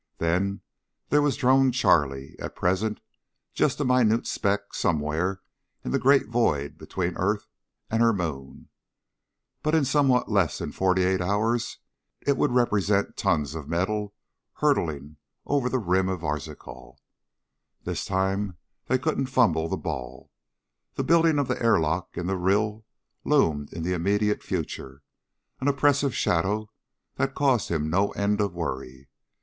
[0.17, 0.61] Then
[1.09, 2.99] there was Drone Charlie, at present
[3.53, 5.41] just a minute speck somewhere
[5.85, 7.45] in the great void between earth
[7.87, 8.69] and her moon;
[9.61, 11.77] but in somewhat less than forty eight hours
[12.25, 14.15] it would represent tons of metal
[14.53, 16.97] hurtling over the rim of Arzachel.
[17.83, 18.57] This time
[18.87, 20.31] they couldn't fumble the ball.
[20.95, 22.85] The building of the airlock in the rill
[23.23, 25.03] loomed in the immediate future
[25.59, 26.71] an oppressive shadow
[27.17, 29.07] that caused him no end of worry.